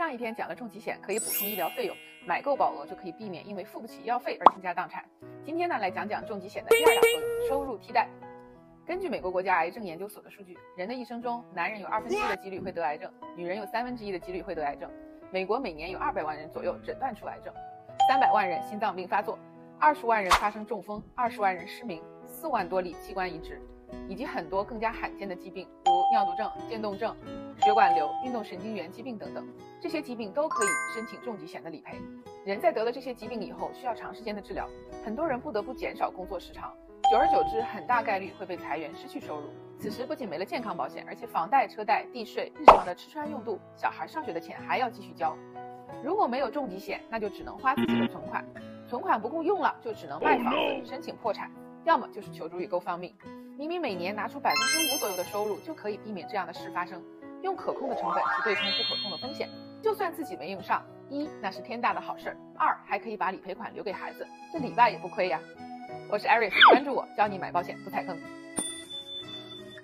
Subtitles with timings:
[0.00, 1.94] 上一篇讲了重疾险可以补充医疗费用，
[2.26, 5.04] 买够保额就可以避免因为付不起医药费而倾家荡产。
[5.44, 8.08] 今天呢，来讲讲重疾险的第二大作用——收入替代。
[8.86, 14.90] 根据美国国家癌症研究所的数据，人的一生中，男人有二分之一的几率会得癌症，女人有三分之一的几率会得癌症。
[15.30, 17.52] 美国每年有二百万人左右诊断出癌症，
[18.08, 19.38] 三百万人心脏病发作，
[19.78, 23.60] 二十万人发生中风，二十万人失明，四万多例器官移植，
[24.08, 27.14] 以及很多更加罕见的疾病，如尿毒症、渐冻症。
[27.62, 29.46] 血管瘤、运动神经元疾病等等，
[29.82, 31.98] 这些疾病都可以申请重疾险的理赔。
[32.42, 34.66] 人在得了这些疾病以后，需要长时间的治疗，
[35.04, 36.74] 很多人不得不减少工作时长，
[37.10, 39.50] 久而久之，很大概率会被裁员，失去收入。
[39.78, 45.36] 此时不仅没了健康保险，而且房贷、车贷、地税、日常的吃穿用度、小孩上学的钱还要继续交。
[46.02, 48.42] 如果没有重疾险，那就只能花自己的存款，
[48.88, 51.50] 存款不够用了，就只能卖房子申请破产，
[51.84, 53.12] 要么就是求助于 GoFundMe。
[53.58, 57.02] 明明每年拿出百分之五左右的收入，就可以避免这样的事发生。
[57.42, 59.48] 用可控的成本去对冲不可控的风险，
[59.82, 65.40] 就算自己没用上，一那是天大的好事儿，二还可以把理赔款留给孩子，这里外也不亏呀。
[66.10, 68.18] 我是 Eric，关注我，教你买保险不踩坑。